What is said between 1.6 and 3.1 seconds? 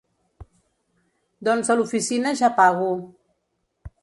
a l'oficina ja pago.